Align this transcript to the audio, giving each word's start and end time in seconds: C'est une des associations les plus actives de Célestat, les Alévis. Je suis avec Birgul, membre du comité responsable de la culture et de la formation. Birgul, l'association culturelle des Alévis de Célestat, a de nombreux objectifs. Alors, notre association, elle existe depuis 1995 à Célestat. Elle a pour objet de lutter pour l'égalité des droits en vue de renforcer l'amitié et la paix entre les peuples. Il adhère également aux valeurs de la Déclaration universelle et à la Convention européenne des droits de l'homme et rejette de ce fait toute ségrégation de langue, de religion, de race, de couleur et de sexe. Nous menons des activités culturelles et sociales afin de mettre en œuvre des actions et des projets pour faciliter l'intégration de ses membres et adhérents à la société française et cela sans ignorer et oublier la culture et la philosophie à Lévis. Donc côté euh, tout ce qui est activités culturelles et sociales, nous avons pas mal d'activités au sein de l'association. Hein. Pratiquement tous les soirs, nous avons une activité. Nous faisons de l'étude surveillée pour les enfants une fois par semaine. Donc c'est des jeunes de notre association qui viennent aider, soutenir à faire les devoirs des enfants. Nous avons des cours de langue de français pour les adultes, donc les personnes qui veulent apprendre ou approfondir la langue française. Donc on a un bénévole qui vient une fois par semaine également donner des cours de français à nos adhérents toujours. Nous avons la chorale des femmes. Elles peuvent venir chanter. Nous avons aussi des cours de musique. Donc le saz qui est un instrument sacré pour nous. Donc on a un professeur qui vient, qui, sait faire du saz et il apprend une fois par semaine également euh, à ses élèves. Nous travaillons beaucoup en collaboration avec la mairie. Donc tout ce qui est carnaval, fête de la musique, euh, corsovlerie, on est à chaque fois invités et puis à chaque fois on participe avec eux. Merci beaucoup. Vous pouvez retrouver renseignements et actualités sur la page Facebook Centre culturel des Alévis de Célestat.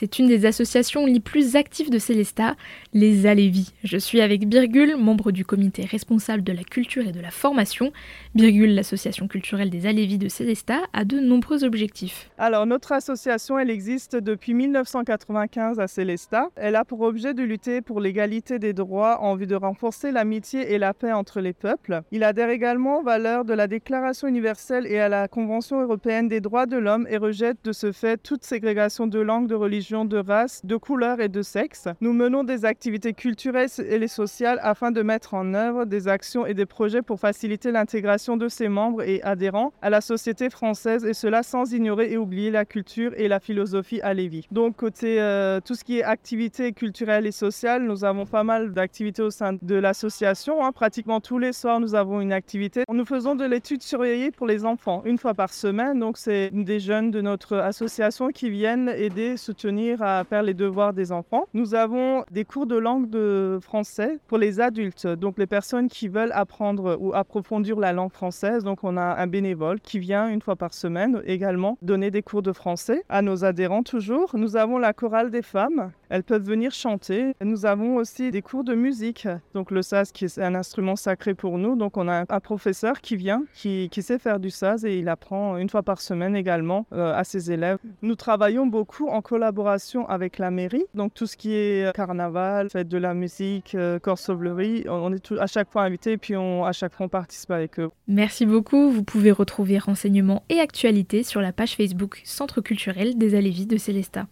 C'est 0.00 0.18
une 0.18 0.28
des 0.28 0.46
associations 0.46 1.04
les 1.04 1.20
plus 1.20 1.56
actives 1.56 1.90
de 1.90 1.98
Célestat, 1.98 2.56
les 2.94 3.26
Alévis. 3.26 3.74
Je 3.84 3.98
suis 3.98 4.22
avec 4.22 4.48
Birgul, 4.48 4.96
membre 4.96 5.30
du 5.30 5.44
comité 5.44 5.84
responsable 5.84 6.42
de 6.42 6.54
la 6.54 6.62
culture 6.62 7.06
et 7.06 7.12
de 7.12 7.20
la 7.20 7.30
formation. 7.30 7.92
Birgul, 8.34 8.74
l'association 8.74 9.28
culturelle 9.28 9.68
des 9.68 9.86
Alévis 9.86 10.16
de 10.16 10.28
Célestat, 10.28 10.80
a 10.94 11.04
de 11.04 11.20
nombreux 11.20 11.64
objectifs. 11.64 12.30
Alors, 12.38 12.64
notre 12.64 12.92
association, 12.92 13.58
elle 13.58 13.68
existe 13.68 14.16
depuis 14.16 14.54
1995 14.54 15.78
à 15.78 15.86
Célestat. 15.86 16.48
Elle 16.56 16.76
a 16.76 16.86
pour 16.86 17.02
objet 17.02 17.34
de 17.34 17.42
lutter 17.42 17.82
pour 17.82 18.00
l'égalité 18.00 18.58
des 18.58 18.72
droits 18.72 19.20
en 19.20 19.34
vue 19.34 19.46
de 19.46 19.54
renforcer 19.54 20.12
l'amitié 20.12 20.72
et 20.72 20.78
la 20.78 20.94
paix 20.94 21.12
entre 21.12 21.42
les 21.42 21.52
peuples. 21.52 22.00
Il 22.10 22.24
adhère 22.24 22.48
également 22.48 23.00
aux 23.00 23.02
valeurs 23.02 23.44
de 23.44 23.52
la 23.52 23.66
Déclaration 23.66 24.28
universelle 24.28 24.86
et 24.86 24.98
à 24.98 25.10
la 25.10 25.28
Convention 25.28 25.78
européenne 25.82 26.26
des 26.26 26.40
droits 26.40 26.64
de 26.64 26.78
l'homme 26.78 27.06
et 27.10 27.18
rejette 27.18 27.58
de 27.64 27.72
ce 27.72 27.92
fait 27.92 28.16
toute 28.16 28.44
ségrégation 28.44 29.06
de 29.06 29.18
langue, 29.18 29.46
de 29.46 29.54
religion, 29.54 29.89
de 29.90 30.18
race, 30.18 30.60
de 30.64 30.76
couleur 30.76 31.20
et 31.20 31.28
de 31.28 31.42
sexe. 31.42 31.88
Nous 32.00 32.12
menons 32.12 32.44
des 32.44 32.64
activités 32.64 33.12
culturelles 33.12 33.68
et 33.80 34.06
sociales 34.06 34.60
afin 34.62 34.92
de 34.92 35.02
mettre 35.02 35.34
en 35.34 35.52
œuvre 35.52 35.84
des 35.84 36.06
actions 36.06 36.46
et 36.46 36.54
des 36.54 36.64
projets 36.64 37.02
pour 37.02 37.18
faciliter 37.18 37.72
l'intégration 37.72 38.36
de 38.36 38.48
ses 38.48 38.68
membres 38.68 39.02
et 39.02 39.20
adhérents 39.22 39.72
à 39.82 39.90
la 39.90 40.00
société 40.00 40.48
française 40.48 41.04
et 41.04 41.12
cela 41.12 41.42
sans 41.42 41.72
ignorer 41.72 42.12
et 42.12 42.16
oublier 42.16 42.52
la 42.52 42.64
culture 42.64 43.12
et 43.16 43.26
la 43.26 43.40
philosophie 43.40 44.00
à 44.02 44.14
Lévis. 44.14 44.46
Donc 44.52 44.76
côté 44.76 45.20
euh, 45.20 45.60
tout 45.60 45.74
ce 45.74 45.82
qui 45.82 45.98
est 45.98 46.04
activités 46.04 46.72
culturelles 46.72 47.26
et 47.26 47.32
sociales, 47.32 47.82
nous 47.82 48.04
avons 48.04 48.26
pas 48.26 48.44
mal 48.44 48.72
d'activités 48.72 49.22
au 49.22 49.30
sein 49.30 49.54
de 49.60 49.74
l'association. 49.74 50.64
Hein. 50.64 50.70
Pratiquement 50.70 51.20
tous 51.20 51.38
les 51.38 51.52
soirs, 51.52 51.80
nous 51.80 51.96
avons 51.96 52.20
une 52.20 52.32
activité. 52.32 52.84
Nous 52.88 53.04
faisons 53.04 53.34
de 53.34 53.44
l'étude 53.44 53.82
surveillée 53.82 54.30
pour 54.30 54.46
les 54.46 54.64
enfants 54.64 55.02
une 55.04 55.18
fois 55.18 55.34
par 55.34 55.52
semaine. 55.52 55.98
Donc 55.98 56.16
c'est 56.16 56.50
des 56.52 56.78
jeunes 56.78 57.10
de 57.10 57.20
notre 57.20 57.56
association 57.56 58.28
qui 58.28 58.50
viennent 58.50 58.88
aider, 58.88 59.36
soutenir 59.36 59.79
à 60.00 60.24
faire 60.24 60.42
les 60.42 60.54
devoirs 60.54 60.92
des 60.92 61.12
enfants. 61.12 61.46
Nous 61.54 61.74
avons 61.74 62.24
des 62.30 62.44
cours 62.44 62.66
de 62.66 62.76
langue 62.76 63.08
de 63.08 63.58
français 63.62 64.18
pour 64.26 64.38
les 64.38 64.60
adultes, 64.60 65.06
donc 65.06 65.38
les 65.38 65.46
personnes 65.46 65.88
qui 65.88 66.08
veulent 66.08 66.32
apprendre 66.32 66.96
ou 67.00 67.14
approfondir 67.14 67.78
la 67.78 67.92
langue 67.92 68.12
française. 68.12 68.64
Donc 68.64 68.84
on 68.84 68.96
a 68.96 69.16
un 69.16 69.26
bénévole 69.26 69.80
qui 69.80 69.98
vient 69.98 70.28
une 70.28 70.42
fois 70.42 70.56
par 70.56 70.74
semaine 70.74 71.22
également 71.24 71.78
donner 71.82 72.10
des 72.10 72.22
cours 72.22 72.42
de 72.42 72.52
français 72.52 73.02
à 73.08 73.22
nos 73.22 73.44
adhérents 73.44 73.82
toujours. 73.82 74.30
Nous 74.34 74.56
avons 74.56 74.78
la 74.78 74.92
chorale 74.92 75.30
des 75.30 75.42
femmes. 75.42 75.92
Elles 76.08 76.24
peuvent 76.24 76.44
venir 76.44 76.72
chanter. 76.72 77.34
Nous 77.42 77.66
avons 77.66 77.96
aussi 77.96 78.30
des 78.30 78.42
cours 78.42 78.64
de 78.64 78.74
musique. 78.74 79.28
Donc 79.54 79.70
le 79.70 79.82
saz 79.82 80.12
qui 80.12 80.24
est 80.24 80.38
un 80.38 80.54
instrument 80.54 80.96
sacré 80.96 81.34
pour 81.34 81.58
nous. 81.58 81.76
Donc 81.76 81.96
on 81.96 82.08
a 82.08 82.24
un 82.28 82.40
professeur 82.40 83.00
qui 83.00 83.16
vient, 83.16 83.44
qui, 83.54 83.88
sait 84.00 84.18
faire 84.18 84.40
du 84.40 84.50
saz 84.50 84.84
et 84.84 84.98
il 84.98 85.08
apprend 85.08 85.56
une 85.58 85.68
fois 85.68 85.82
par 85.82 86.00
semaine 86.00 86.34
également 86.34 86.86
euh, 86.92 87.14
à 87.14 87.22
ses 87.22 87.52
élèves. 87.52 87.78
Nous 88.02 88.14
travaillons 88.14 88.66
beaucoup 88.66 89.08
en 89.08 89.20
collaboration 89.20 89.69
avec 90.08 90.38
la 90.38 90.50
mairie. 90.50 90.84
Donc 90.94 91.14
tout 91.14 91.26
ce 91.26 91.36
qui 91.36 91.52
est 91.52 91.94
carnaval, 91.94 92.70
fête 92.70 92.88
de 92.88 92.98
la 92.98 93.14
musique, 93.14 93.74
euh, 93.74 93.98
corsovlerie, 93.98 94.84
on 94.88 95.12
est 95.12 95.32
à 95.38 95.46
chaque 95.46 95.70
fois 95.70 95.82
invités 95.82 96.12
et 96.12 96.18
puis 96.18 96.34
à 96.34 96.72
chaque 96.72 96.94
fois 96.94 97.06
on 97.06 97.08
participe 97.08 97.50
avec 97.50 97.78
eux. 97.78 97.90
Merci 98.08 98.46
beaucoup. 98.46 98.90
Vous 98.90 99.02
pouvez 99.02 99.30
retrouver 99.30 99.78
renseignements 99.78 100.42
et 100.48 100.60
actualités 100.60 101.22
sur 101.22 101.40
la 101.40 101.52
page 101.52 101.76
Facebook 101.76 102.20
Centre 102.24 102.60
culturel 102.60 103.16
des 103.18 103.34
Alévis 103.34 103.66
de 103.66 103.76
Célestat. 103.76 104.26